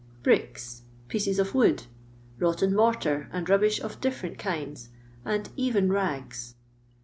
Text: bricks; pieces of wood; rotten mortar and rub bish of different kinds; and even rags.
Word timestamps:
bricks; 0.23 0.81
pieces 1.09 1.37
of 1.37 1.53
wood; 1.53 1.83
rotten 2.39 2.73
mortar 2.75 3.29
and 3.31 3.47
rub 3.47 3.61
bish 3.61 3.79
of 3.79 4.01
different 4.01 4.39
kinds; 4.39 4.89
and 5.23 5.49
even 5.55 5.91
rags. 5.93 6.55